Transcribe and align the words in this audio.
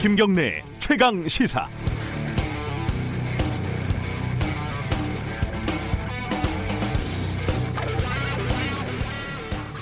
김경래 0.00 0.62
최강 0.78 1.26
시사. 1.26 1.68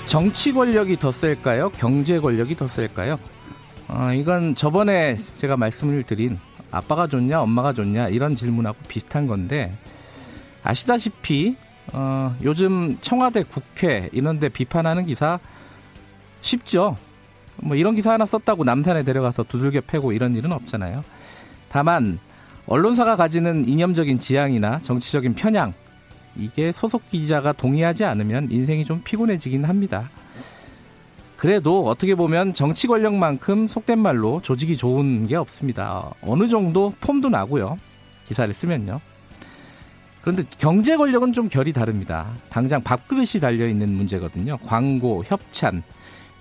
정치 0.07 0.51
권력이 0.51 0.97
더 0.97 1.11
셀까요? 1.11 1.69
경제 1.69 2.19
권력이 2.19 2.55
더 2.55 2.67
셀까요? 2.67 3.19
어, 3.89 4.11
이건 4.15 4.55
저번에 4.55 5.17
제가 5.37 5.55
말씀을 5.55 6.01
드린 6.01 6.39
아빠가 6.71 7.05
좋냐, 7.05 7.39
엄마가 7.43 7.73
좋냐 7.73 8.07
이런 8.07 8.35
질문하고 8.35 8.75
비슷한 8.87 9.27
건데 9.27 9.71
아시다시피 10.63 11.55
어, 11.93 12.35
요즘 12.41 12.97
청와대, 13.01 13.43
국회 13.43 14.09
이런데 14.11 14.49
비판하는 14.49 15.05
기사 15.05 15.39
쉽죠. 16.41 16.97
뭐 17.61 17.75
이런 17.75 17.95
기사 17.95 18.11
하나 18.11 18.25
썼다고 18.25 18.63
남산에 18.63 19.03
데려가서 19.03 19.43
두들겨 19.43 19.81
패고 19.87 20.11
이런 20.11 20.35
일은 20.35 20.51
없잖아요. 20.51 21.03
다만 21.69 22.19
언론사가 22.67 23.15
가지는 23.15 23.67
이념적인 23.67 24.19
지향이나 24.19 24.79
정치적인 24.81 25.35
편향 25.35 25.73
이게 26.35 26.71
소속 26.71 27.09
기자가 27.09 27.53
동의하지 27.53 28.05
않으면 28.05 28.51
인생이 28.51 28.85
좀 28.85 29.01
피곤해지긴 29.03 29.65
합니다. 29.65 30.09
그래도 31.37 31.87
어떻게 31.87 32.15
보면 32.15 32.53
정치 32.53 32.87
권력만큼 32.87 33.67
속된 33.67 33.99
말로 33.99 34.41
조직이 34.41 34.75
좋은 34.75 35.27
게 35.27 35.35
없습니다. 35.35 36.11
어느 36.21 36.47
정도 36.47 36.93
폼도 36.99 37.29
나고요. 37.29 37.77
기사를 38.27 38.51
쓰면요. 38.53 38.99
그런데 40.21 40.43
경제 40.57 40.97
권력은 40.97 41.33
좀 41.33 41.47
결이 41.47 41.73
다릅니다. 41.73 42.27
당장 42.49 42.83
밥그릇이 42.83 43.39
달려 43.39 43.67
있는 43.67 43.93
문제거든요. 43.93 44.57
광고, 44.65 45.23
협찬. 45.23 45.83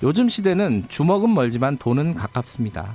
요즘 0.03 0.29
시대는 0.29 0.85
주먹은 0.89 1.33
멀지만 1.33 1.79
돈은 1.79 2.15
가깝습니다. 2.15 2.95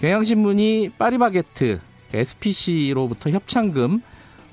경향신문이 0.00 0.92
파리바게트 0.98 1.80
SPC로부터 2.12 3.30
협찬금 3.30 4.02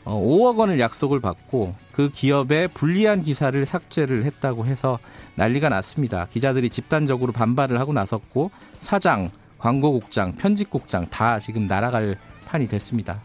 5억 0.06 0.56
어, 0.56 0.60
원을 0.60 0.80
약속을 0.80 1.20
받고 1.20 1.76
그 1.92 2.10
기업에 2.10 2.68
불리한 2.68 3.24
기사를 3.24 3.66
삭제를 3.66 4.26
했다고 4.26 4.66
해서 4.66 5.00
난리가 5.36 5.70
났습니다. 5.70 6.28
기자들이 6.30 6.70
집단적으로 6.70 7.32
반발을 7.32 7.80
하고 7.80 7.94
나섰고 7.94 8.52
사장, 8.80 9.30
광고국장, 9.60 10.36
편집국장 10.36 11.08
다 11.10 11.40
지금 11.40 11.68
날아갈 11.68 12.18
판이 12.46 12.68
됐습니다. 12.68 13.22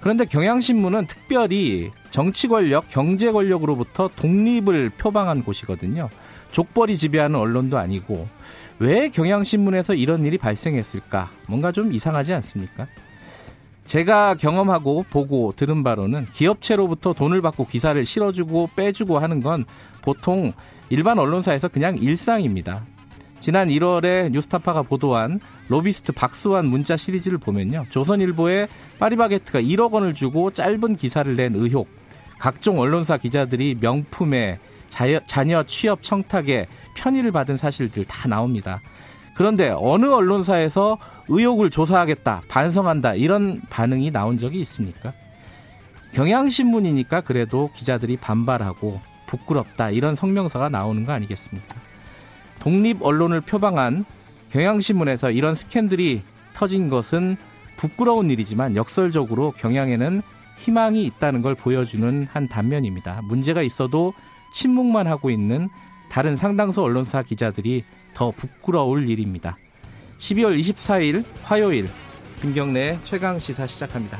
그런데 0.00 0.24
경향신문은 0.24 1.06
특별히 1.06 1.90
정치 2.10 2.46
권력, 2.46 2.88
경제 2.88 3.32
권력으로부터 3.32 4.08
독립을 4.14 4.90
표방한 4.90 5.42
곳이거든요. 5.42 6.08
족벌이 6.52 6.96
지배하는 6.96 7.38
언론도 7.38 7.78
아니고 7.78 8.28
왜 8.78 9.08
경향신문에서 9.08 9.94
이런 9.94 10.24
일이 10.24 10.38
발생했을까? 10.38 11.30
뭔가 11.48 11.72
좀 11.72 11.92
이상하지 11.92 12.32
않습니까? 12.34 12.86
제가 13.86 14.34
경험하고 14.34 15.04
보고 15.10 15.52
들은 15.56 15.82
바로는 15.82 16.26
기업체로부터 16.26 17.14
돈을 17.14 17.40
받고 17.40 17.66
기사를 17.66 18.04
실어주고 18.04 18.70
빼주고 18.76 19.18
하는 19.18 19.40
건 19.42 19.64
보통 20.02 20.52
일반 20.90 21.18
언론사에서 21.18 21.68
그냥 21.68 21.96
일상입니다. 21.96 22.84
지난 23.40 23.68
1월에 23.68 24.30
뉴스타파가 24.30 24.82
보도한 24.82 25.40
로비스트 25.68 26.12
박수환 26.12 26.66
문자 26.66 26.96
시리즈를 26.96 27.38
보면요. 27.38 27.86
조선일보에 27.88 28.68
파리바게트가 28.98 29.60
1억 29.60 29.92
원을 29.92 30.12
주고 30.12 30.50
짧은 30.50 30.96
기사를 30.96 31.34
낸 31.34 31.54
의혹, 31.54 31.88
각종 32.38 32.78
언론사 32.80 33.16
기자들이 33.16 33.76
명품에 33.80 34.58
자녀 34.90 35.62
취업 35.64 36.02
청탁에 36.02 36.66
편의를 36.94 37.30
받은 37.30 37.56
사실들 37.56 38.04
다 38.04 38.28
나옵니다. 38.28 38.80
그런데 39.34 39.72
어느 39.76 40.06
언론사에서 40.06 40.98
의혹을 41.28 41.70
조사하겠다, 41.70 42.42
반성한다 42.48 43.14
이런 43.14 43.60
반응이 43.70 44.10
나온 44.10 44.38
적이 44.38 44.60
있습니까? 44.62 45.12
경향신문이니까 46.14 47.20
그래도 47.20 47.70
기자들이 47.76 48.16
반발하고 48.16 49.00
부끄럽다 49.26 49.90
이런 49.90 50.16
성명서가 50.16 50.70
나오는 50.70 51.04
거 51.04 51.12
아니겠습니까? 51.12 51.76
독립 52.58 53.02
언론을 53.02 53.42
표방한 53.42 54.04
경향신문에서 54.50 55.30
이런 55.30 55.54
스캔들이 55.54 56.22
터진 56.54 56.88
것은 56.88 57.36
부끄러운 57.76 58.30
일이지만 58.30 58.74
역설적으로 58.74 59.52
경향에는 59.52 60.22
희망이 60.56 61.04
있다는 61.04 61.42
걸 61.42 61.54
보여주는 61.54 62.26
한 62.28 62.48
단면입니다. 62.48 63.20
문제가 63.22 63.62
있어도 63.62 64.12
침묵만 64.52 65.06
하고 65.06 65.30
있는 65.30 65.68
다른 66.08 66.36
상당수 66.36 66.82
언론사 66.82 67.22
기자들이 67.22 67.84
더 68.14 68.30
부끄러울 68.30 69.08
일입니다. 69.08 69.56
12월 70.18 70.58
24일 70.58 71.24
화요일 71.42 71.88
김경래 72.40 72.98
최강 73.04 73.38
시사 73.38 73.66
시작합니다. 73.66 74.18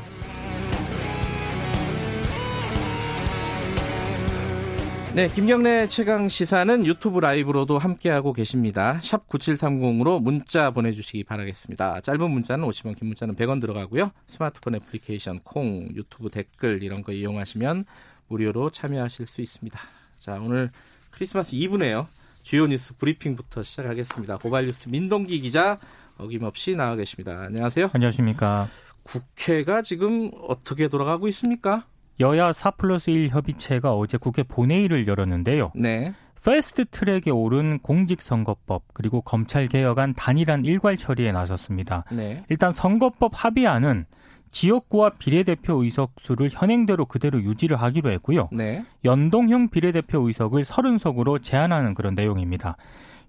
네, 5.15 5.27
김경래 5.27 5.87
최강 5.87 6.29
시사는 6.29 6.85
유튜브 6.85 7.19
라이브로도 7.19 7.79
함께하고 7.79 8.31
계십니다. 8.31 8.99
샵 9.01 9.27
9730으로 9.27 10.21
문자 10.21 10.69
보내주시기 10.69 11.23
바라겠습니다. 11.23 12.01
짧은 12.01 12.29
문자는 12.29 12.65
50원, 12.65 12.95
긴 12.95 13.07
문자는 13.07 13.35
100원 13.35 13.59
들어가고요. 13.59 14.11
스마트폰 14.27 14.75
애플리케이션, 14.75 15.39
콩, 15.43 15.89
유튜브 15.95 16.29
댓글 16.29 16.83
이런 16.83 17.01
거 17.01 17.11
이용하시면 17.11 17.85
무료로 18.27 18.69
참여하실 18.69 19.25
수 19.25 19.41
있습니다. 19.41 19.98
자, 20.19 20.37
오늘 20.41 20.69
크리스마스 21.11 21.55
이브네요. 21.55 22.07
주요 22.43 22.67
뉴스 22.67 22.95
브리핑부터 22.97 23.63
시작하겠습니다. 23.63 24.37
고발뉴스 24.37 24.89
민동기 24.89 25.39
기자 25.41 25.77
어김없이 26.17 26.75
나와 26.75 26.95
계십니다. 26.95 27.43
안녕하세요. 27.45 27.89
안녕하십니까. 27.93 28.67
국회가 29.03 29.81
지금 29.81 30.31
어떻게 30.47 30.87
돌아가고 30.89 31.27
있습니까? 31.29 31.85
여야 32.19 32.51
4 32.51 32.71
플러스 32.71 33.09
1 33.09 33.29
협의체가 33.29 33.93
어제 33.95 34.17
국회 34.17 34.43
본회의를 34.43 35.07
열었는데요. 35.07 35.71
네. 35.73 36.13
패스트 36.43 36.85
트랙에 36.85 37.31
오른 37.31 37.79
공직선거법 37.79 38.83
그리고 38.93 39.21
검찰 39.21 39.67
개혁안 39.67 40.13
단일한 40.13 40.65
일괄 40.65 40.97
처리에 40.97 41.31
나섰습니다. 41.31 42.05
네. 42.11 42.43
일단 42.49 42.71
선거법 42.71 43.31
합의안은 43.33 44.05
지역구와 44.51 45.11
비례대표 45.19 45.83
의석수를 45.83 46.49
현행대로 46.51 47.05
그대로 47.05 47.41
유지를 47.41 47.77
하기로 47.81 48.11
했고요. 48.11 48.49
네. 48.51 48.83
연동형 49.05 49.69
비례대표 49.69 50.27
의석을 50.27 50.63
30석으로 50.63 51.43
제한하는 51.43 51.93
그런 51.93 52.15
내용입니다. 52.15 52.77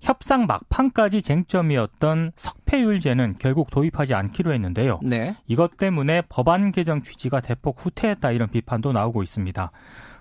협상 0.01 0.47
막판까지 0.47 1.21
쟁점이었던 1.23 2.33
석패율제는 2.37 3.35
결국 3.39 3.71
도입하지 3.71 4.15
않기로 4.15 4.53
했는데요. 4.53 5.01
네. 5.03 5.37
이것 5.47 5.77
때문에 5.77 6.23
법안 6.29 6.73
개정 6.73 7.03
취지가 7.03 7.41
대폭 7.41 7.85
후퇴했다 7.85 8.31
이런 8.31 8.49
비판도 8.49 8.93
나오고 8.93 9.23
있습니다. 9.23 9.71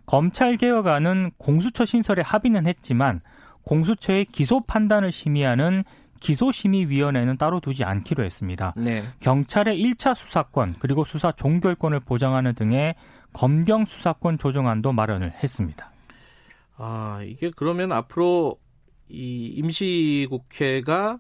검찰 0.06 0.58
개혁안은 0.58 1.32
공수처 1.38 1.86
신설에 1.86 2.22
합의는 2.22 2.66
했지만 2.68 3.22
공수처의 3.64 4.26
기소 4.26 4.62
판단을 4.62 5.12
심의하는 5.12 5.84
기소심의위원회는 6.20 7.38
따로 7.38 7.60
두지 7.60 7.84
않기로 7.84 8.24
했습니다. 8.24 8.74
네. 8.78 9.04
경찰의 9.20 9.82
1차 9.82 10.16
수사권 10.16 10.76
그리고 10.80 11.04
수사 11.04 11.32
종결권을 11.32 12.02
보장하는 12.02 12.54
등의 12.54 12.96
검경 13.34 13.86
수사권 13.86 14.38
조정안도 14.38 14.92
마련을 14.92 15.34
했습니다. 15.44 15.92
아 16.78 17.22
이게 17.26 17.52
그러면 17.56 17.92
앞으로 17.92 18.58
이 19.10 19.54
임시국회가 19.58 21.20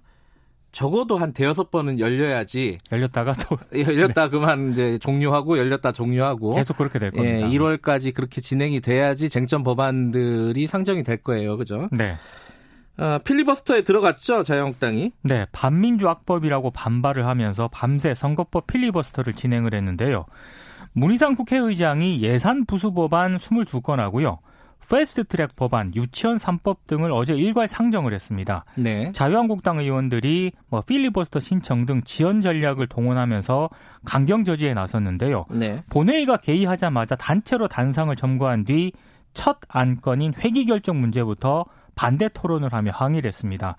적어도 0.72 1.18
한 1.18 1.34
대여섯 1.34 1.72
번은 1.72 2.00
열려야지 2.00 2.78
열렸다가 2.92 3.34
또 3.34 3.58
열렸다 3.74 4.26
네. 4.26 4.30
그만 4.30 4.72
이제 4.72 4.98
종료하고 5.00 5.58
열렸다 5.58 5.92
종료하고 5.92 6.52
계속 6.52 6.78
그렇게 6.78 7.00
될 7.00 7.12
겁니다. 7.12 7.40
예, 7.40 7.50
1월까지 7.50 8.14
그렇게 8.14 8.40
진행이 8.40 8.80
돼야지 8.82 9.30
쟁점 9.30 9.64
법안들이 9.64 10.68
상정이 10.68 11.04
될 11.04 11.18
거예요. 11.18 11.58
그죠? 11.58 11.90
네. 11.92 12.14
어, 13.00 13.20
필리버스터에 13.24 13.84
들어갔죠 13.84 14.44
자유한국당이. 14.44 15.12
네, 15.24 15.46
반민주 15.52 16.10
악법이라고 16.10 16.72
반발을 16.72 17.26
하면서 17.26 17.70
밤새 17.70 18.14
선거법 18.14 18.68
필리버스터를 18.68 19.34
진행을 19.34 19.74
했는데요. 19.74 20.26
문희상 20.94 21.36
국회의장이 21.36 22.22
예산 22.22 22.66
부수 22.66 22.94
법안 22.94 23.38
22건하고요. 23.38 24.40
패스트트랙 24.90 25.56
법안, 25.56 25.94
유치원 25.94 26.38
3법 26.38 26.88
등을 26.88 27.12
어제 27.12 27.36
일괄 27.36 27.68
상정을 27.68 28.12
했습니다. 28.12 28.66
네. 28.76 29.12
자유한국당 29.12 29.78
의원들이 29.78 30.52
뭐 30.68 30.82
필리버스터 30.82 31.40
신청 31.42 31.86
등 31.86 32.02
지연 32.06 32.42
전략을 32.42 32.88
동원하면서 32.88 33.70
강경 34.04 34.46
저지에 34.46 34.74
나섰는데요. 34.74 35.46
네. 35.52 35.84
본회의가 35.92 36.38
개의하자마자 36.38 37.16
단체로 37.18 37.68
단상을 37.68 38.16
점거한 38.16 38.66
뒤 38.66 38.92
첫 39.34 39.58
안건인 39.68 40.34
회기 40.40 40.66
결정 40.66 41.00
문제부터 41.00 41.66
반대 42.00 42.30
토론을 42.34 42.72
하며 42.72 42.92
항의를 42.94 43.28
했습니다. 43.28 43.76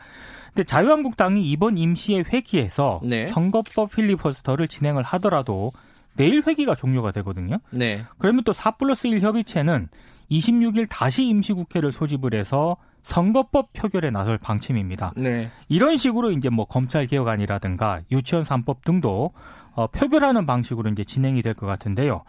근데 0.48 0.64
자유한국당이 0.64 1.50
이번 1.50 1.78
임시의 1.78 2.24
회기에서 2.30 3.00
네. 3.02 3.26
선거법 3.26 3.92
필리버스터를 3.92 4.68
진행을 4.68 5.02
하더라도 5.04 5.72
내일 6.16 6.42
회기가 6.46 6.74
종료가 6.74 7.12
되거든요. 7.12 7.60
네. 7.70 8.04
그러면 8.18 8.44
또 8.44 8.52
4 8.52 8.72
플러스 8.72 9.06
1 9.06 9.20
협의체는 9.22 9.88
26일 10.30 10.86
다시 10.90 11.24
임시국회를 11.28 11.92
소집을 11.92 12.34
해서 12.34 12.76
선거법 13.02 13.72
표결에 13.72 14.10
나설 14.10 14.36
방침입니다. 14.36 15.14
네. 15.16 15.50
이런 15.70 15.96
식으로 15.96 16.30
이제 16.32 16.50
뭐 16.50 16.66
검찰 16.66 17.06
개혁안이라든가 17.06 18.02
유치원 18.12 18.44
3법 18.44 18.82
등도 18.84 19.32
어, 19.72 19.86
표결하는 19.86 20.44
방식으로 20.44 20.90
이제 20.90 21.04
진행이 21.04 21.40
될 21.40 21.54
것 21.54 21.64
같은데요. 21.64 22.22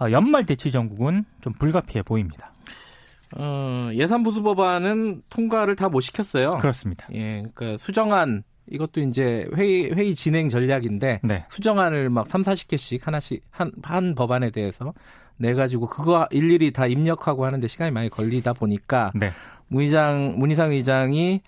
어, 0.00 0.10
연말 0.10 0.46
대치 0.46 0.70
전국은 0.72 1.26
좀 1.42 1.52
불가피해 1.52 2.02
보입니다. 2.02 2.53
어, 3.38 3.90
예산보수 3.92 4.42
법안은 4.42 5.22
통과를 5.28 5.76
다 5.76 5.88
못 5.88 6.00
시켰어요. 6.00 6.58
그렇습니다. 6.58 7.06
예, 7.14 7.44
그러니까 7.54 7.78
수정안 7.78 8.42
이것도 8.70 9.00
이제 9.02 9.46
회의 9.56 9.92
회의 9.92 10.14
진행 10.14 10.48
전략인데 10.48 11.20
네. 11.22 11.44
수정안을 11.48 12.10
막 12.10 12.26
3, 12.26 12.42
40개씩 12.42 13.02
하나씩 13.04 13.42
한, 13.50 13.70
한 13.82 14.14
법안에 14.14 14.50
대해서 14.50 14.94
내 15.36 15.52
가지고 15.54 15.88
그거 15.88 16.26
일일이 16.30 16.70
다 16.72 16.86
입력하고 16.86 17.44
하는데 17.44 17.66
시간이 17.68 17.90
많이 17.90 18.08
걸리다 18.08 18.52
보니까 18.54 19.12
네. 19.14 19.30
문의장 19.68 20.34
문희상 20.38 20.70
의장이 20.72 21.42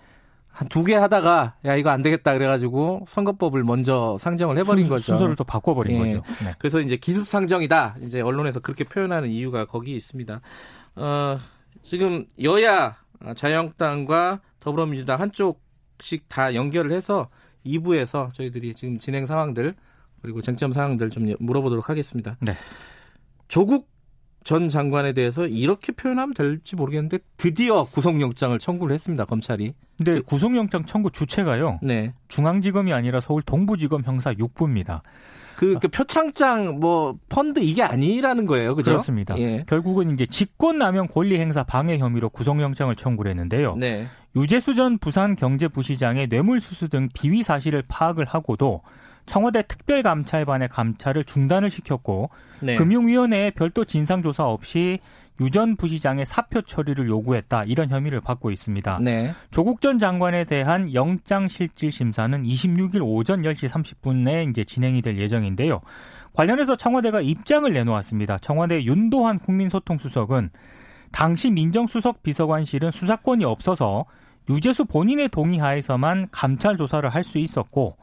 한 0.49 0.67
두 0.69 0.83
개 0.83 0.95
하다가 0.95 1.53
야 1.65 1.75
이거 1.75 1.91
안 1.91 2.01
되겠다 2.01 2.33
그래가지고 2.33 3.05
선거법을 3.07 3.63
먼저 3.63 4.17
상정을 4.19 4.57
해버린 4.57 4.83
순, 4.85 4.95
거죠. 4.95 5.03
순서를 5.03 5.35
또 5.35 5.43
바꿔버린 5.43 5.95
예. 5.95 5.99
거죠. 5.99 6.23
네. 6.45 6.53
그래서 6.57 6.79
이제 6.81 6.97
기습 6.97 7.27
상정이다. 7.27 7.97
이제 8.01 8.21
언론에서 8.21 8.59
그렇게 8.59 8.83
표현하는 8.83 9.29
이유가 9.29 9.65
거기 9.65 9.95
있습니다. 9.95 10.41
어, 10.95 11.39
지금 11.87 12.25
여야 12.43 12.97
자유한국당과 13.35 14.41
더불어민주당 14.59 15.21
한쪽씩 15.21 16.27
다 16.27 16.53
연결을 16.53 16.91
해서 16.91 17.29
2부에서 17.65 18.33
저희들이 18.33 18.75
지금 18.75 18.99
진행 18.99 19.25
상황들 19.25 19.73
그리고 20.21 20.41
쟁점 20.41 20.73
상황들 20.73 21.09
좀 21.09 21.33
물어보도록 21.39 21.89
하겠습니다. 21.89 22.35
네. 22.41 22.51
조국 23.47 23.89
전 24.43 24.67
장관에 24.67 25.13
대해서 25.13 25.47
이렇게 25.47 25.93
표현하면 25.93 26.33
될지 26.33 26.75
모르겠는데 26.75 27.19
드디어 27.37 27.85
구속영장을 27.85 28.57
청구를 28.59 28.93
했습니다. 28.93 29.23
검찰이. 29.23 29.73
근데 29.97 30.19
구속영장 30.19 30.85
청구 30.85 31.11
주체가요. 31.11 31.79
네. 31.81 32.13
중앙지검이 32.27 32.91
아니라 32.91 33.21
서울 33.21 33.41
동부지검 33.41 34.03
형사 34.03 34.33
6부입니다. 34.33 35.01
그, 35.57 35.79
그 35.81 35.87
표창장 35.87 36.79
뭐 36.79 37.17
펀드 37.29 37.59
이게 37.59 37.81
아니라는 37.81 38.45
거예요. 38.45 38.75
그죠? 38.75 38.91
그렇습니다. 38.91 39.35
예. 39.39 39.65
결국은 39.67 40.13
이제 40.13 40.27
직권남용 40.27 41.07
권리 41.07 41.39
행사 41.39 41.63
방해 41.63 41.97
혐의로 41.97 42.29
구속영장을 42.29 42.95
청구를 42.95 43.31
했는데요. 43.31 43.75
네. 43.75 44.05
유재수 44.35 44.75
전 44.75 44.99
부산 44.99 45.35
경제부시장의 45.35 46.27
뇌물수수 46.27 46.89
등 46.89 47.09
비위 47.11 47.41
사실을 47.41 47.83
파악을 47.87 48.25
하고도 48.25 48.83
청와대 49.25 49.63
특별감찰반의 49.63 50.69
감찰을 50.69 51.23
중단을 51.23 51.71
시켰고 51.71 52.29
네. 52.59 52.75
금융위원회에 52.75 53.49
별도 53.49 53.83
진상조사 53.83 54.45
없이 54.45 54.99
유전 55.39 55.75
부시장의 55.75 56.25
사표 56.25 56.61
처리를 56.61 57.07
요구했다 57.07 57.63
이런 57.67 57.89
혐의를 57.89 58.21
받고 58.21 58.51
있습니다. 58.51 58.99
네. 59.01 59.33
조국 59.51 59.81
전 59.81 59.99
장관에 59.99 60.45
대한 60.45 60.93
영장 60.93 61.47
실질 61.47 61.91
심사는 61.91 62.43
26일 62.43 63.01
오전 63.03 63.43
10시 63.43 63.69
30분에 63.69 64.49
이제 64.49 64.63
진행이 64.63 65.01
될 65.01 65.17
예정인데요. 65.17 65.81
관련해서 66.33 66.75
청와대가 66.75 67.21
입장을 67.21 67.71
내놓았습니다. 67.71 68.39
청와대 68.39 68.83
윤도환 68.83 69.39
국민소통수석은 69.39 70.49
당시 71.11 71.51
민정수석 71.51 72.23
비서관실은 72.23 72.91
수사권이 72.91 73.45
없어서 73.45 74.05
유재수 74.49 74.85
본인의 74.85 75.29
동의하에서만 75.29 76.29
감찰 76.31 76.77
조사를 76.77 77.07
할 77.09 77.23
수 77.23 77.37
있었고 77.37 77.97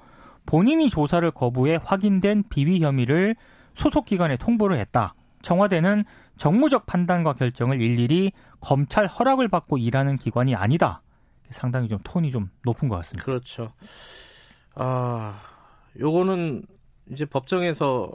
본인이 0.46 0.90
조사를 0.90 1.30
거부해 1.30 1.78
확인된 1.82 2.44
비위 2.50 2.80
혐의를 2.82 3.34
소속 3.72 4.04
기관에 4.04 4.36
통보를 4.36 4.78
했다. 4.78 5.14
청와대는 5.42 6.04
정무적 6.36 6.86
판단과 6.86 7.34
결정을 7.34 7.80
일일이 7.80 8.32
검찰 8.60 9.06
허락을 9.06 9.48
받고 9.48 9.78
일하는 9.78 10.16
기관이 10.16 10.54
아니다. 10.54 11.02
상당히 11.50 11.88
좀 11.88 11.98
톤이 12.02 12.30
좀 12.30 12.50
높은 12.64 12.88
것 12.88 12.96
같습니다. 12.96 13.24
그렇죠. 13.24 13.72
아, 14.74 15.40
요거는 15.98 16.64
이제 17.12 17.24
법정에서 17.24 18.10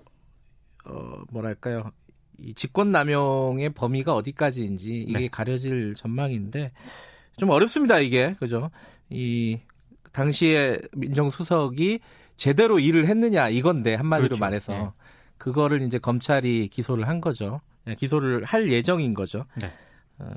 어 0.86 1.21
뭐랄까요? 1.31 1.92
이 2.39 2.54
직권 2.54 2.92
남용의 2.92 3.71
범위가 3.71 4.16
어디까지인지 4.16 5.01
이게 5.01 5.19
네. 5.19 5.27
가려질 5.27 5.94
전망인데 5.94 6.71
좀 7.38 7.50
어렵습니다, 7.50 8.00
이게. 8.00 8.36
그죠? 8.39 8.71
이 9.10 9.60
당시에 10.12 10.80
민정수석이 10.95 12.00
제대로 12.36 12.80
일을 12.80 13.07
했느냐 13.07 13.50
이건데 13.50 13.95
한마디로 13.95 14.30
그렇죠. 14.30 14.42
말해서 14.42 14.74
네. 14.74 14.89
그거를 15.38 15.81
이제 15.81 16.00
검찰이 16.00 16.68
기소를 16.69 17.07
한 17.07 17.21
거죠. 17.21 17.62
예, 17.89 17.95
기소를 17.95 18.44
할 18.45 18.69
예정인 18.69 19.13
거죠. 19.13 19.45
네. 19.56 19.71
어, 20.19 20.30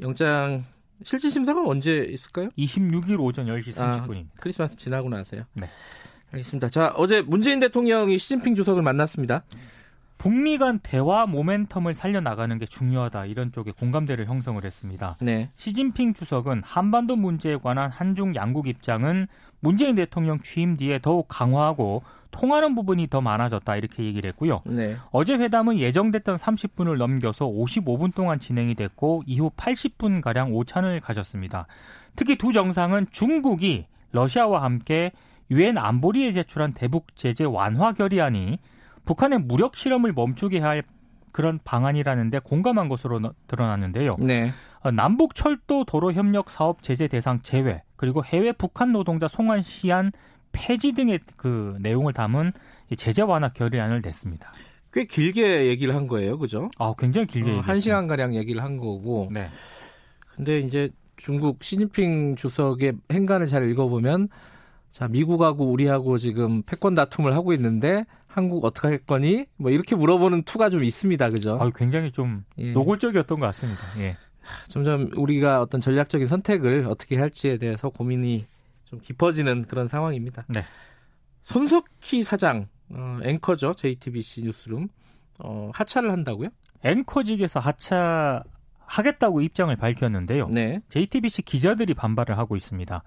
영장 0.00 0.64
실질 1.04 1.30
심사가 1.30 1.62
언제 1.64 2.06
있을까요? 2.10 2.48
26일 2.56 3.20
오전 3.20 3.46
10시 3.46 3.80
아, 3.80 4.00
30분입니다. 4.00 4.28
크리스마스 4.40 4.76
지나고 4.76 5.08
나서요. 5.08 5.42
네. 5.54 5.68
알겠습니다. 6.32 6.68
자, 6.70 6.92
어제 6.96 7.22
문재인 7.22 7.60
대통령이 7.60 8.18
시진핑 8.18 8.54
주석을 8.54 8.82
만났습니다. 8.82 9.44
북미 10.18 10.56
간 10.56 10.78
대화 10.82 11.26
모멘텀을 11.26 11.92
살려나가는 11.92 12.58
게 12.58 12.64
중요하다 12.64 13.26
이런 13.26 13.52
쪽에 13.52 13.70
공감대를 13.70 14.26
형성을 14.26 14.62
했습니다. 14.62 15.16
네. 15.20 15.50
시진핑 15.54 16.14
주석은 16.14 16.62
한반도 16.64 17.16
문제에 17.16 17.56
관한 17.56 17.90
한중 17.90 18.34
양국 18.34 18.66
입장은 18.66 19.26
문재인 19.60 19.96
대통령 19.96 20.40
취임 20.40 20.76
뒤에 20.76 21.00
더욱 21.00 21.26
강화하고 21.28 22.02
통하는 22.38 22.74
부분이 22.74 23.06
더 23.08 23.20
많아졌다 23.20 23.76
이렇게 23.76 24.04
얘기를 24.04 24.28
했고요. 24.28 24.60
네. 24.66 24.96
어제 25.10 25.34
회담은 25.34 25.78
예정됐던 25.78 26.36
30분을 26.36 26.96
넘겨서 26.96 27.46
55분 27.46 28.14
동안 28.14 28.38
진행이 28.38 28.74
됐고 28.74 29.22
이후 29.26 29.50
80분 29.56 30.20
가량 30.20 30.52
오찬을 30.52 31.00
가졌습니다. 31.00 31.66
특히 32.14 32.36
두 32.36 32.52
정상은 32.52 33.06
중국이 33.10 33.86
러시아와 34.12 34.62
함께 34.62 35.12
유엔 35.50 35.78
안보리에 35.78 36.32
제출한 36.32 36.72
대북 36.72 37.16
제재 37.16 37.44
완화 37.44 37.92
결의안이 37.92 38.58
북한의 39.04 39.40
무력 39.40 39.76
실험을 39.76 40.12
멈추게 40.12 40.58
할 40.58 40.82
그런 41.32 41.58
방안이라는데 41.64 42.40
공감한 42.40 42.88
것으로 42.88 43.18
너- 43.20 43.32
드러났는데요. 43.46 44.16
네. 44.18 44.50
어, 44.82 44.90
남북 44.90 45.34
철도 45.34 45.84
도로 45.84 46.12
협력 46.12 46.50
사업 46.50 46.82
제재 46.82 47.08
대상 47.08 47.40
제외 47.42 47.82
그리고 47.96 48.24
해외 48.24 48.52
북한 48.52 48.92
노동자 48.92 49.28
송환 49.28 49.62
시한 49.62 50.12
폐지 50.56 50.92
등의 50.92 51.20
그 51.36 51.76
내용을 51.80 52.12
담은 52.12 52.52
이 52.90 52.96
제재 52.96 53.22
완화 53.22 53.48
결의안을 53.48 54.00
냈습니다. 54.02 54.52
꽤 54.92 55.04
길게 55.04 55.66
얘기를 55.66 55.94
한 55.94 56.06
거예요. 56.06 56.38
그죠? 56.38 56.70
아, 56.78 56.94
굉장히 56.98 57.26
길게 57.26 57.50
어, 57.50 57.60
한. 57.60 57.80
시간 57.80 58.06
가량 58.06 58.34
얘기를 58.34 58.62
한 58.62 58.78
거고. 58.78 59.28
네. 59.30 59.48
근데 60.34 60.60
이제 60.60 60.88
중국 61.16 61.62
시진핑 61.62 62.36
주석의 62.36 62.94
행간을 63.10 63.46
잘 63.46 63.68
읽어보면 63.70 64.28
자, 64.92 65.08
미국하고 65.08 65.70
우리하고 65.70 66.16
지금 66.16 66.62
패권 66.62 66.94
다툼을 66.94 67.34
하고 67.34 67.52
있는데 67.52 68.06
한국 68.26 68.64
어떻게 68.64 68.88
할 68.88 68.98
거니? 68.98 69.46
뭐 69.56 69.70
이렇게 69.70 69.94
물어보는 69.94 70.42
투가 70.44 70.70
좀 70.70 70.82
있습니다. 70.84 71.30
그죠? 71.30 71.58
아, 71.60 71.70
굉장히 71.74 72.10
좀 72.12 72.44
예. 72.58 72.72
노골적이었던 72.72 73.40
것 73.40 73.46
같습니다. 73.46 73.80
예. 74.00 74.14
점점 74.68 75.10
우리가 75.16 75.60
어떤 75.60 75.80
전략적인 75.80 76.26
선택을 76.26 76.86
어떻게 76.88 77.18
할지에 77.18 77.58
대해서 77.58 77.88
고민이 77.88 78.46
좀 78.86 79.00
깊어지는 79.00 79.66
그런 79.66 79.88
상황입니다. 79.88 80.44
네. 80.48 80.64
손석희 81.42 82.22
사장, 82.24 82.68
어, 82.90 83.18
앵커죠. 83.22 83.74
JTBC 83.74 84.42
뉴스룸. 84.42 84.88
어, 85.40 85.70
하차를 85.74 86.10
한다고요? 86.10 86.48
앵커직에서 86.82 87.60
하차 87.60 88.42
하겠다고 88.78 89.42
입장을 89.42 89.74
밝혔는데요. 89.76 90.48
네. 90.48 90.80
JTBC 90.88 91.42
기자들이 91.42 91.94
반발을 91.94 92.38
하고 92.38 92.56
있습니다. 92.56 93.02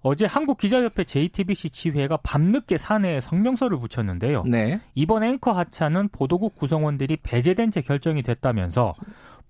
어제 0.00 0.26
한국기자협회 0.26 1.04
JTBC 1.04 1.70
지회가 1.70 2.16
밤늦게 2.18 2.76
사내에 2.76 3.20
성명서를 3.20 3.78
붙였는데요. 3.78 4.42
네. 4.44 4.80
이번 4.94 5.22
앵커 5.22 5.52
하차는 5.52 6.08
보도국 6.08 6.56
구성원들이 6.56 7.18
배제된 7.22 7.70
채 7.70 7.82
결정이 7.82 8.22
됐다면서 8.22 8.94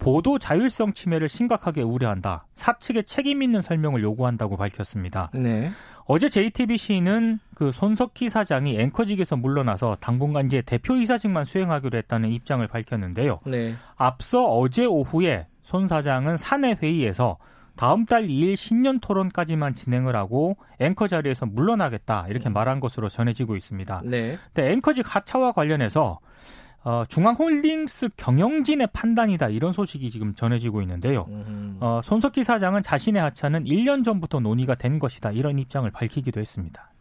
보도 0.03 0.37
자율성 0.37 0.95
침해를 0.95 1.29
심각하게 1.29 1.83
우려한다. 1.83 2.45
사측에 2.57 3.03
책임 3.03 3.41
있는 3.41 3.63
설명을 3.63 4.03
요구한다고 4.03 4.57
밝혔습니다. 4.57 5.31
네. 5.33 5.71
어제 6.07 6.29
JTBC는 6.29 7.39
그 7.55 7.71
손석희 7.71 8.29
사장이 8.29 8.81
앵커직에서 8.81 9.37
물러나서 9.37 9.99
당분간 10.01 10.47
이제 10.47 10.61
대표이사직만 10.61 11.45
수행하기로 11.45 11.97
했다는 11.99 12.31
입장을 12.31 12.67
밝혔는데요. 12.67 13.39
네. 13.47 13.77
앞서 13.95 14.45
어제 14.45 14.85
오후에 14.85 15.47
손 15.63 15.87
사장은 15.87 16.37
사내 16.37 16.77
회의에서 16.83 17.39
다음 17.77 18.05
달 18.05 18.27
2일 18.27 18.57
신년 18.57 18.99
토론까지만 18.99 19.73
진행을 19.75 20.17
하고 20.17 20.57
앵커 20.81 21.07
자리에서 21.07 21.47
물러나겠다 21.47 22.27
이렇게 22.29 22.49
말한 22.49 22.81
것으로 22.81 23.09
전해지고 23.09 23.55
있습니다. 23.55 24.03
네. 24.05 24.37
근데 24.53 24.73
앵커직 24.73 25.15
하차와 25.15 25.53
관련해서 25.53 26.19
어, 26.85 27.05
중앙홀딩스 27.09 28.11
경영진의 28.17 28.89
판단이다 28.93 29.49
이런 29.51 29.73
소식이 29.73 30.11
지금 30.11 30.35
전해지고 30.35 30.83
있는데요. 30.83 31.27
음, 31.29 31.77
어, 31.81 32.01
손석희 32.03 32.43
사장은 32.43 32.83
자신의 32.83 33.23
하차는 33.23 33.65
1년 33.65 34.05
전부터 34.05 34.41
논의가 34.41 34.75
된 34.75 34.99
것이다 34.99 35.31
이런 35.31 35.59
입장을 35.59 35.89
밝히기도 35.91 36.41
했습니다. 36.41 36.93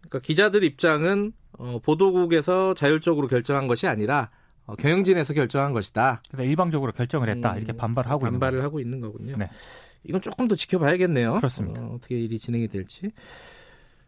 그러니까 0.00 0.18
기자들 0.20 0.64
입장은 0.64 1.32
어, 1.58 1.78
보도국에서 1.82 2.74
자율적으로 2.74 3.28
결정한 3.28 3.66
것이 3.66 3.86
아니라 3.86 4.30
어, 4.64 4.74
경영진에서 4.76 5.34
결정한 5.34 5.72
것이다. 5.72 6.22
그래서 6.30 6.48
일방적으로 6.48 6.92
결정을 6.92 7.28
했다. 7.28 7.52
음, 7.52 7.58
이렇게 7.58 7.72
반발을 7.74 8.10
하고 8.10 8.24
반발을 8.24 8.58
있는 8.58 8.64
하고 8.64 8.80
있는 8.80 9.00
거군요. 9.00 9.36
네. 9.36 9.50
이건 10.04 10.22
조금 10.22 10.48
더 10.48 10.54
지켜봐야겠네요. 10.54 11.34
그렇습니다. 11.34 11.82
어, 11.82 11.98
떻게 12.00 12.18
일이 12.18 12.38
진행이 12.38 12.68
될지. 12.68 13.10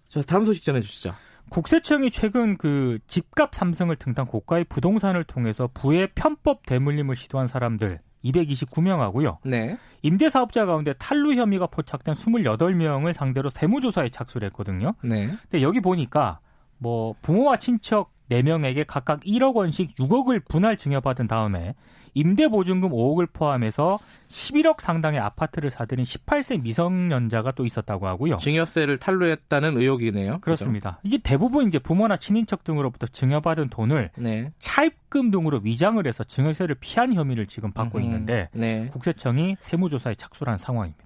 자, 0.08 0.22
다음 0.22 0.44
소식 0.44 0.64
전해주시죠. 0.64 1.14
국세청이 1.50 2.10
최근 2.10 2.56
그 2.56 2.98
집값 3.06 3.54
상승을 3.54 3.96
등단 3.96 4.26
고가의 4.26 4.64
부동산을 4.64 5.24
통해서 5.24 5.68
부의 5.72 6.08
편법 6.14 6.64
대물림을 6.66 7.16
시도한 7.16 7.46
사람들 7.46 8.00
229명하고요. 8.24 9.38
네. 9.44 9.76
임대 10.02 10.28
사업자 10.28 10.64
가운데 10.66 10.92
탈루 10.94 11.34
혐의가 11.34 11.66
포착된 11.66 12.14
28명을 12.14 13.12
상대로 13.12 13.50
세무조사에 13.50 14.10
착수를 14.10 14.46
했거든요. 14.48 14.94
네. 15.02 15.26
근데 15.26 15.62
여기 15.62 15.80
보니까 15.80 16.38
뭐 16.78 17.14
부모와 17.22 17.56
친척 17.56 18.11
4명에게 18.32 18.84
각각 18.86 19.20
1억 19.20 19.54
원씩 19.54 19.96
6억을 19.96 20.46
분할 20.48 20.76
증여받은 20.76 21.26
다음에 21.26 21.74
임대보증금 22.14 22.90
5억을 22.90 23.32
포함해서 23.32 23.98
11억 24.28 24.80
상당의 24.80 25.20
아파트를 25.20 25.70
사들인 25.70 26.04
18세 26.04 26.60
미성년자가 26.62 27.52
또 27.52 27.64
있었다고 27.64 28.06
하고요. 28.06 28.36
증여세를 28.36 28.98
탈루했다는 28.98 29.80
의혹이네요. 29.80 30.40
그렇습니다. 30.40 31.00
이게 31.02 31.18
대부분 31.18 31.68
이제 31.68 31.78
부모나 31.78 32.16
친인척 32.16 32.64
등으로부터 32.64 33.06
증여받은 33.06 33.68
돈을? 33.68 34.10
네. 34.16 34.50
차입금 34.58 35.30
등으로 35.30 35.60
위장을 35.62 36.04
해서 36.06 36.24
증여세를 36.24 36.76
피한 36.80 37.14
혐의를 37.14 37.46
지금 37.46 37.72
받고 37.72 37.98
음, 37.98 38.04
있는데 38.04 38.48
네. 38.52 38.88
국세청이 38.92 39.56
세무조사에 39.58 40.14
착수한 40.14 40.58
상황입니다. 40.58 41.04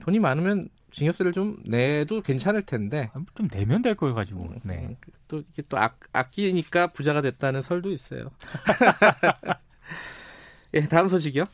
돈이 0.00 0.18
많으면 0.18 0.68
증여세를 0.96 1.32
좀 1.32 1.58
내도 1.66 2.22
괜찮을 2.22 2.62
텐데 2.62 3.10
아, 3.12 3.20
좀 3.34 3.48
내면 3.48 3.82
될 3.82 3.94
걸 3.96 4.14
가지고. 4.14 4.44
음, 4.44 4.60
네. 4.62 4.96
또 5.28 5.42
이게 5.52 5.62
또 5.68 5.78
아, 5.78 5.90
아끼니까 6.12 6.88
부자가 6.88 7.20
됐다는 7.20 7.60
설도 7.62 7.90
있어요. 7.92 8.30
예, 10.74 10.80
다음 10.82 11.08
소식이요. 11.08 11.44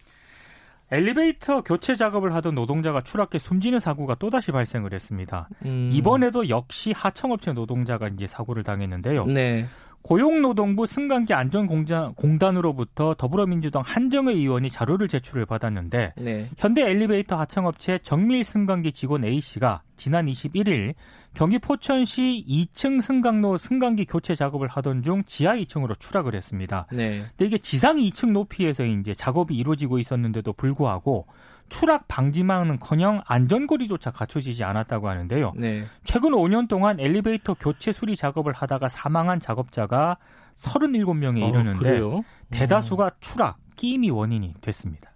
엘리베이터 0.91 1.63
교체 1.63 1.97
작업을 1.97 2.35
하던 2.35 2.55
노동자가 2.55 3.03
추락해 3.03 3.39
숨지는 3.39 3.81
사고가 3.81 4.15
또다시 4.17 4.53
발생을 4.53 4.93
했습니다. 4.93 5.49
음, 5.65 5.91
이번에도 5.93 6.49
역시 6.49 6.93
하청업체 6.93 7.53
노동자가 7.53 8.09
이제 8.09 8.27
사고를 8.27 8.63
당했는데요. 8.63 9.27
네. 9.27 9.67
고용노동부 10.03 10.87
승강기 10.87 11.33
안전공단으로부터 11.33 13.15
더불어민주당 13.15 13.83
한정혜 13.85 14.33
의원이 14.33 14.69
자료를 14.69 15.09
제출을 15.09 15.47
받았는데 15.47 16.15
네. 16.17 16.51
현대 16.59 16.83
엘리베이터 16.83 17.39
하청업체 17.39 17.99
정밀 18.03 18.45
승강기 18.45 18.93
직원 18.93 19.25
A 19.25 19.41
씨가 19.41 19.83
지난 19.97 20.27
21일 20.27 20.95
경기 21.35 21.59
포천시 21.59 22.45
2층 22.49 23.01
승강로 23.01 23.57
승강기 23.59 24.07
교체 24.07 24.35
작업을 24.35 24.69
하던 24.69 25.03
중 25.03 25.23
지하 25.25 25.55
2층으로 25.55 25.99
추락을 25.99 26.35
했습니다. 26.35 26.87
네. 26.93 27.25
근데 27.37 27.47
이게 27.47 27.59
지상 27.59 27.97
2층 27.97 28.33
높이에서 28.33 28.85
이제 28.85 29.15
작업이 29.15 29.55
이루어지고 29.55 29.99
있었는데도 29.99 30.53
불구하고 30.53 31.27
추락 31.73 32.07
방지망은커녕 32.07 33.23
안전고리조차 33.25 34.11
갖춰지지 34.11 34.63
않았다고 34.63 35.09
하는데요. 35.09 35.55
네. 35.57 35.87
최근 36.05 36.33
5년 36.33 36.69
동안 36.69 37.01
엘리베이터 37.01 37.55
교체 37.55 37.93
수리 37.93 38.15
작업을 38.15 38.53
하다가 38.53 38.91
사망한 38.91 39.41
작업자가 39.41 40.19
37명에 40.57 41.43
어, 41.43 41.49
이르는데 41.49 41.79
그래요? 41.79 42.25
대다수가 42.51 43.13
추락, 43.21 43.59
끼임이 43.77 44.11
원인이 44.11 44.55
됐습니다. 44.61 45.11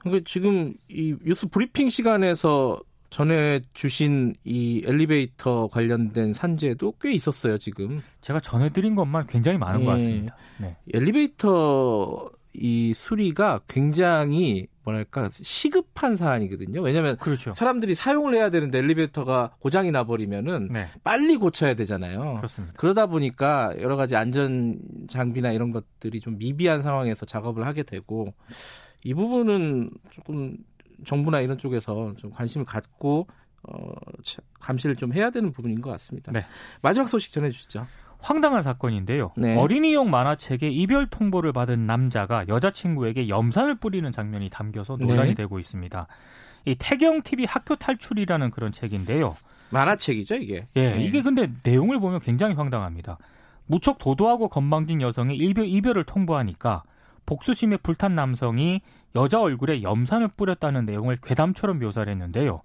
그러니까 0.00 0.24
지금 0.28 0.74
이 0.88 1.14
뉴스 1.24 1.46
브리핑 1.46 1.88
시간에서 1.88 2.80
전해 3.10 3.60
주신 3.72 4.34
이 4.44 4.82
엘리베이터 4.84 5.68
관련된 5.68 6.32
산재도 6.32 6.94
꽤 7.00 7.12
있었어요, 7.12 7.58
지금. 7.58 8.02
제가 8.20 8.40
전해드린 8.40 8.96
것만 8.96 9.28
굉장히 9.28 9.56
많은 9.58 9.84
것 9.84 9.92
예. 9.92 9.94
같습니다. 9.94 10.36
네. 10.58 10.76
엘리베이터 10.92 12.28
이 12.54 12.92
수리가 12.92 13.60
굉장히 13.68 14.66
뭐랄까 14.86 15.28
시급한 15.32 16.16
사안이거든요. 16.16 16.80
왜냐하면 16.80 17.16
그렇죠. 17.16 17.52
사람들이 17.52 17.96
사용을 17.96 18.34
해야 18.34 18.50
되는데 18.50 18.78
엘리베이터가 18.78 19.56
고장이 19.58 19.90
나버리면은 19.90 20.68
네, 20.70 20.86
빨리 21.02 21.36
고쳐야 21.36 21.74
되잖아요. 21.74 22.36
그렇습니다. 22.36 22.72
그러다 22.76 23.06
보니까 23.06 23.74
여러 23.80 23.96
가지 23.96 24.14
안전 24.14 24.78
장비나 25.08 25.50
이런 25.50 25.72
것들이 25.72 26.20
좀 26.20 26.38
미비한 26.38 26.82
상황에서 26.82 27.26
작업을 27.26 27.66
하게 27.66 27.82
되고 27.82 28.32
이 29.02 29.12
부분은 29.12 29.90
조금 30.10 30.56
정부나 31.04 31.40
이런 31.40 31.58
쪽에서 31.58 32.14
좀 32.16 32.30
관심을 32.30 32.64
갖고 32.64 33.26
어, 33.68 33.92
차- 34.22 34.40
감시를 34.60 34.94
좀 34.94 35.12
해야 35.12 35.30
되는 35.30 35.50
부분인 35.50 35.80
것 35.80 35.90
같습니다. 35.90 36.30
네. 36.30 36.44
마지막 36.80 37.08
소식 37.08 37.32
전해주시죠. 37.32 37.84
황당한 38.18 38.62
사건인데요. 38.62 39.32
네. 39.36 39.56
어린이용 39.56 40.10
만화책에 40.10 40.68
이별 40.68 41.06
통보를 41.06 41.52
받은 41.52 41.86
남자가 41.86 42.46
여자친구에게 42.48 43.28
염산을 43.28 43.76
뿌리는 43.76 44.10
장면이 44.10 44.50
담겨서 44.50 44.96
논란이 44.96 45.30
네. 45.30 45.34
되고 45.34 45.58
있습니다. 45.58 46.06
이 46.64 46.74
태경 46.78 47.22
TV 47.22 47.44
학교 47.44 47.76
탈출이라는 47.76 48.50
그런 48.50 48.72
책인데요. 48.72 49.36
만화책이죠 49.70 50.36
이게. 50.36 50.66
예, 50.76 50.90
네. 50.90 51.04
이게 51.04 51.22
근데 51.22 51.50
내용을 51.62 52.00
보면 52.00 52.20
굉장히 52.20 52.54
황당합니다. 52.54 53.18
무척 53.66 53.98
도도하고 53.98 54.48
건방진 54.48 55.00
여성이 55.00 55.36
이별, 55.36 55.66
이별을 55.66 56.04
통보하니까 56.04 56.84
복수심에 57.26 57.78
불탄 57.78 58.14
남성이 58.14 58.80
여자 59.16 59.40
얼굴에 59.40 59.82
염산을 59.82 60.28
뿌렸다는 60.28 60.86
내용을 60.86 61.18
괴담처럼 61.22 61.78
묘사를 61.80 62.10
했는데요. 62.10 62.62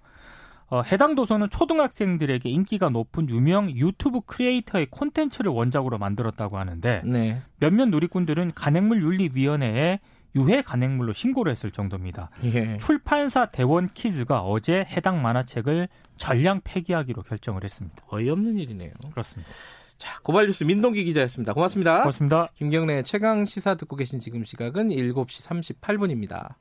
어, 0.71 0.81
해당 0.83 1.15
도서는 1.15 1.49
초등학생들에게 1.49 2.49
인기가 2.49 2.89
높은 2.89 3.29
유명 3.29 3.69
유튜브 3.69 4.21
creator의 4.21 4.87
콘텐츠를 4.89 5.51
원작으로 5.51 5.97
만들었다고 5.97 6.57
하는데 6.57 7.01
네. 7.05 7.41
몇몇 7.59 7.89
누리꾼들은 7.89 8.53
간행물 8.55 9.03
윤리위원회에 9.03 9.99
유해 10.37 10.61
간행물로 10.61 11.11
신고를 11.11 11.51
했을 11.51 11.71
정도입니다. 11.71 12.29
예. 12.45 12.77
출판사 12.77 13.47
대원 13.47 13.89
키즈가 13.89 14.43
어제 14.43 14.85
해당 14.89 15.21
만화책을 15.21 15.89
전량 16.15 16.61
폐기하기로 16.63 17.23
결정을 17.23 17.65
했습니다. 17.65 18.01
어이없는 18.07 18.57
일이네요. 18.57 18.93
그렇습니다. 19.11 19.51
자, 19.97 20.21
고발 20.23 20.47
뉴스 20.47 20.63
민동기 20.63 21.03
기자였습니다. 21.03 21.53
고맙습니다. 21.53 21.99
고맙습니다. 21.99 22.47
김경래 22.55 23.03
최강 23.03 23.43
시사 23.43 23.75
듣고 23.75 23.97
계신 23.97 24.21
지금 24.21 24.45
시각은 24.45 24.87
7시 24.87 25.75
38분입니다. 25.81 26.55